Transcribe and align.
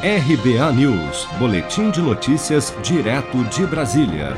RBA 0.00 0.72
News, 0.74 1.26
Boletim 1.40 1.90
de 1.90 2.00
Notícias, 2.00 2.72
direto 2.84 3.42
de 3.46 3.66
Brasília. 3.66 4.36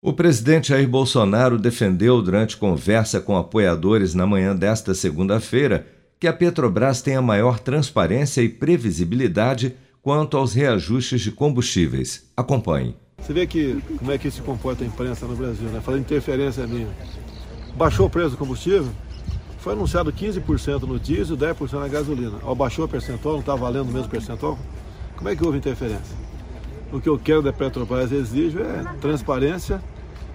O 0.00 0.14
presidente 0.14 0.68
Jair 0.68 0.88
Bolsonaro 0.88 1.58
defendeu 1.58 2.22
durante 2.22 2.56
conversa 2.56 3.20
com 3.20 3.36
apoiadores 3.36 4.14
na 4.14 4.26
manhã 4.26 4.56
desta 4.56 4.94
segunda-feira 4.94 5.86
que 6.18 6.26
a 6.26 6.32
Petrobras 6.32 7.02
tenha 7.02 7.20
maior 7.20 7.58
transparência 7.58 8.40
e 8.40 8.48
previsibilidade 8.48 9.76
quanto 10.00 10.38
aos 10.38 10.54
reajustes 10.54 11.20
de 11.20 11.32
combustíveis. 11.32 12.26
Acompanhe. 12.34 12.96
Você 13.18 13.34
vê 13.34 13.46
que 13.46 13.78
como 13.98 14.10
é 14.10 14.16
que 14.16 14.30
se 14.30 14.40
comporta 14.40 14.84
a 14.84 14.86
imprensa 14.86 15.26
no 15.26 15.36
Brasil, 15.36 15.68
né? 15.68 15.82
Falando 15.82 16.00
interferência 16.00 16.66
minha. 16.66 16.88
Baixou 17.76 18.06
o 18.06 18.10
preço 18.10 18.30
do 18.30 18.36
combustível? 18.38 18.88
Foi 19.58 19.72
anunciado 19.72 20.12
15% 20.12 20.82
no 20.82 21.00
diesel, 21.00 21.36
10% 21.36 21.80
na 21.80 21.88
gasolina. 21.88 22.38
Ao 22.42 22.54
baixou 22.54 22.84
o 22.84 22.88
percentual, 22.88 23.34
não 23.34 23.40
está 23.40 23.56
valendo 23.56 23.88
o 23.88 23.92
mesmo 23.92 24.08
percentual? 24.08 24.56
Como 25.16 25.28
é 25.28 25.34
que 25.34 25.44
houve 25.44 25.58
interferência? 25.58 26.16
O 26.92 27.00
que 27.00 27.08
eu 27.08 27.18
quero 27.18 27.42
da 27.42 27.52
Petrobras 27.52 28.12
exijo 28.12 28.60
é 28.60 28.84
transparência 29.00 29.82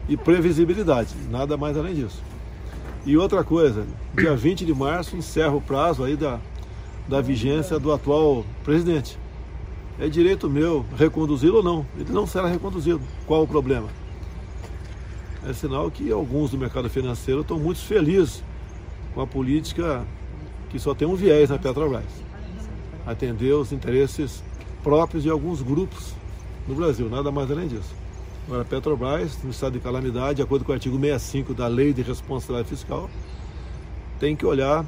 e 0.09 0.17
previsibilidade, 0.17 1.15
nada 1.31 1.55
mais 1.55 1.77
além 1.77 1.95
disso. 1.95 2.21
E 3.05 3.17
outra 3.17 3.43
coisa, 3.43 3.85
dia 4.13 4.35
20 4.35 4.65
de 4.65 4.73
março 4.73 5.15
encerra 5.15 5.53
o 5.53 5.61
prazo 5.61 6.03
aí 6.03 6.17
da, 6.17 6.39
da 7.07 7.21
vigência 7.21 7.79
do 7.79 7.93
atual 7.93 8.45
presidente. 8.63 9.17
É 9.99 10.07
direito 10.09 10.49
meu 10.49 10.85
reconduzi-lo 10.97 11.57
ou 11.57 11.63
não. 11.63 11.85
Ele 11.97 12.11
não 12.11 12.27
será 12.27 12.47
reconduzido. 12.47 13.01
Qual 13.25 13.43
o 13.43 13.47
problema? 13.47 13.87
É 15.47 15.53
sinal 15.53 15.89
que 15.89 16.11
alguns 16.11 16.51
do 16.51 16.57
mercado 16.57 16.89
financeiro 16.89 17.41
estão 17.41 17.59
muito 17.59 17.79
felizes 17.79 18.43
com 19.13 19.21
a 19.21 19.27
política 19.27 20.05
que 20.69 20.79
só 20.79 20.93
tem 20.93 21.07
um 21.07 21.15
viés 21.15 21.49
na 21.49 21.59
Petrobras. 21.59 22.03
Atender 23.05 23.53
os 23.53 23.71
interesses 23.71 24.43
próprios 24.81 25.23
de 25.23 25.29
alguns 25.29 25.61
grupos 25.61 26.13
no 26.67 26.75
Brasil, 26.75 27.09
nada 27.09 27.31
mais 27.31 27.49
além 27.51 27.67
disso. 27.67 27.93
Agora, 28.47 28.63
a 28.63 28.65
Petrobras, 28.65 29.41
no 29.43 29.51
estado 29.51 29.73
de 29.73 29.79
calamidade, 29.79 30.35
de 30.35 30.41
acordo 30.41 30.65
com 30.65 30.71
o 30.71 30.75
artigo 30.75 30.99
65 30.99 31.53
da 31.53 31.67
Lei 31.67 31.93
de 31.93 32.01
Responsabilidade 32.01 32.69
Fiscal, 32.69 33.09
tem 34.19 34.35
que 34.35 34.45
olhar 34.45 34.85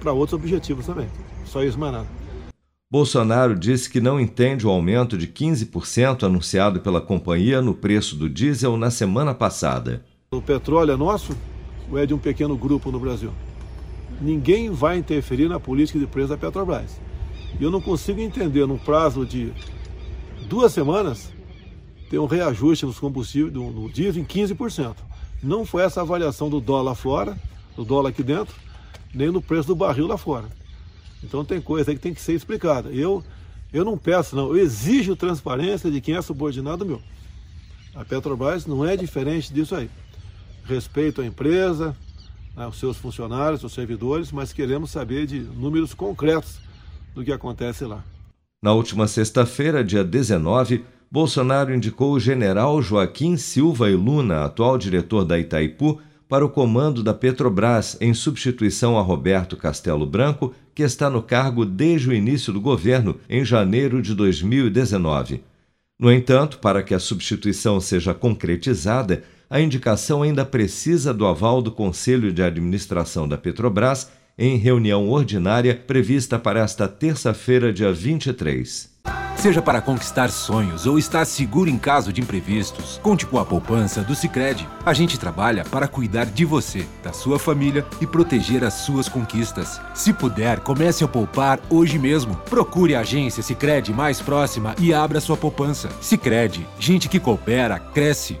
para 0.00 0.12
outros 0.12 0.38
objetivos 0.40 0.86
também. 0.86 1.08
Só 1.44 1.62
isso 1.62 1.78
mais 1.78 1.92
nada. 1.92 2.06
Bolsonaro 2.90 3.54
disse 3.54 3.90
que 3.90 4.00
não 4.00 4.18
entende 4.18 4.66
o 4.66 4.70
aumento 4.70 5.18
de 5.18 5.26
15% 5.26 6.24
anunciado 6.24 6.80
pela 6.80 7.00
companhia 7.00 7.60
no 7.60 7.74
preço 7.74 8.16
do 8.16 8.30
diesel 8.30 8.78
na 8.78 8.90
semana 8.90 9.34
passada. 9.34 10.04
O 10.30 10.40
petróleo 10.40 10.92
é 10.92 10.96
nosso 10.96 11.36
ou 11.90 11.98
é 11.98 12.06
de 12.06 12.14
um 12.14 12.18
pequeno 12.18 12.56
grupo 12.56 12.90
no 12.90 12.98
Brasil? 12.98 13.30
Ninguém 14.20 14.70
vai 14.70 14.98
interferir 14.98 15.48
na 15.48 15.60
política 15.60 15.98
de 15.98 16.06
preço 16.06 16.28
da 16.28 16.36
Petrobras. 16.36 17.00
E 17.58 17.62
eu 17.62 17.70
não 17.70 17.80
consigo 17.80 18.20
entender, 18.20 18.66
no 18.66 18.78
prazo 18.78 19.24
de 19.24 19.52
duas 20.48 20.72
semanas, 20.72 21.32
ter 22.10 22.18
um 22.18 22.26
reajuste 22.26 22.86
nos 22.86 22.98
combustíveis, 22.98 23.52
no, 23.52 23.70
no 23.70 23.90
diesel, 23.90 24.22
em 24.22 24.24
15%. 24.24 24.96
Não 25.42 25.64
foi 25.64 25.82
essa 25.82 26.00
avaliação 26.00 26.50
do 26.50 26.60
dólar 26.60 26.94
fora, 26.94 27.38
do 27.76 27.84
dólar 27.84 28.10
aqui 28.10 28.22
dentro, 28.22 28.54
nem 29.14 29.30
no 29.30 29.40
preço 29.40 29.68
do 29.68 29.76
barril 29.76 30.06
lá 30.06 30.18
fora. 30.18 30.46
Então 31.22 31.44
tem 31.44 31.60
coisa 31.60 31.90
aí 31.90 31.96
que 31.96 32.02
tem 32.02 32.14
que 32.14 32.20
ser 32.20 32.34
explicada. 32.34 32.90
Eu, 32.90 33.22
eu 33.72 33.84
não 33.84 33.96
peço, 33.96 34.34
não, 34.34 34.48
eu 34.48 34.56
exijo 34.56 35.14
transparência 35.14 35.90
de 35.90 36.00
quem 36.00 36.16
é 36.16 36.22
subordinado 36.22 36.84
meu. 36.84 37.00
A 37.94 38.04
Petrobras 38.04 38.66
não 38.66 38.84
é 38.84 38.96
diferente 38.96 39.52
disso 39.52 39.74
aí. 39.74 39.90
Respeito 40.64 41.20
à 41.20 41.26
empresa, 41.26 41.96
aos 42.64 42.74
né, 42.74 42.80
seus 42.80 42.96
funcionários, 42.96 43.62
aos 43.62 43.72
servidores, 43.72 44.32
mas 44.32 44.52
queremos 44.52 44.90
saber 44.90 45.26
de 45.26 45.40
números 45.40 45.94
concretos 45.94 46.58
do 47.14 47.24
que 47.24 47.32
acontece 47.32 47.84
lá. 47.84 48.04
Na 48.62 48.72
última 48.72 49.06
sexta-feira, 49.06 49.84
dia 49.84 50.02
19, 50.02 50.84
Bolsonaro 51.10 51.72
indicou 51.72 52.12
o 52.12 52.20
general 52.20 52.82
Joaquim 52.82 53.36
Silva 53.36 53.88
e 53.88 53.94
Luna, 53.94 54.44
atual 54.44 54.76
diretor 54.76 55.24
da 55.24 55.38
Itaipu, 55.38 56.00
para 56.28 56.44
o 56.44 56.50
comando 56.50 57.02
da 57.02 57.14
Petrobras, 57.14 57.96
em 58.00 58.12
substituição 58.12 58.98
a 58.98 59.02
Roberto 59.02 59.56
Castelo 59.56 60.04
Branco, 60.04 60.52
que 60.74 60.82
está 60.82 61.08
no 61.08 61.22
cargo 61.22 61.64
desde 61.64 62.10
o 62.10 62.12
início 62.12 62.52
do 62.52 62.60
governo, 62.60 63.18
em 63.30 63.44
janeiro 63.44 64.02
de 64.02 64.14
2019. 64.14 65.42
No 65.98 66.12
entanto, 66.12 66.58
para 66.58 66.82
que 66.82 66.94
a 66.94 66.98
substituição 66.98 67.80
seja 67.80 68.12
concretizada, 68.12 69.24
a 69.50 69.60
indicação 69.60 70.22
ainda 70.22 70.44
precisa 70.44 71.12
do 71.14 71.26
aval 71.26 71.62
do 71.62 71.72
Conselho 71.72 72.32
de 72.32 72.42
Administração 72.42 73.26
da 73.26 73.38
Petrobras 73.38 74.10
em 74.38 74.56
reunião 74.56 75.08
ordinária 75.08 75.74
prevista 75.74 76.38
para 76.38 76.60
esta 76.60 76.86
terça-feira, 76.86 77.72
dia 77.72 77.92
23. 77.92 78.98
Seja 79.38 79.62
para 79.62 79.80
conquistar 79.80 80.30
sonhos 80.30 80.84
ou 80.84 80.98
estar 80.98 81.24
seguro 81.24 81.70
em 81.70 81.78
caso 81.78 82.12
de 82.12 82.20
imprevistos, 82.20 82.98
conte 83.04 83.24
com 83.24 83.38
a 83.38 83.44
poupança 83.44 84.02
do 84.02 84.14
Sicredi. 84.14 84.68
A 84.84 84.92
gente 84.92 85.18
trabalha 85.18 85.64
para 85.64 85.86
cuidar 85.86 86.26
de 86.26 86.44
você, 86.44 86.84
da 87.04 87.12
sua 87.12 87.38
família 87.38 87.86
e 88.00 88.06
proteger 88.06 88.64
as 88.64 88.74
suas 88.74 89.08
conquistas. 89.08 89.80
Se 89.94 90.12
puder, 90.12 90.58
comece 90.58 91.04
a 91.04 91.08
poupar 91.08 91.60
hoje 91.70 92.00
mesmo. 92.00 92.34
Procure 92.50 92.96
a 92.96 93.00
agência 93.00 93.42
Sicredi 93.42 93.92
mais 93.92 94.20
próxima 94.20 94.74
e 94.76 94.92
abra 94.92 95.20
sua 95.20 95.36
poupança. 95.36 95.88
Sicredi, 96.00 96.66
gente 96.80 97.08
que 97.08 97.20
coopera 97.20 97.78
cresce. 97.78 98.40